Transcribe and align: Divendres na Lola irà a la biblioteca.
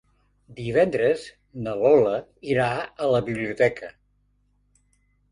Divendres 0.59 1.25
na 1.65 1.75
Lola 1.81 2.13
irà 2.53 2.69
a 2.79 3.09
la 3.17 3.19
biblioteca. 3.27 3.91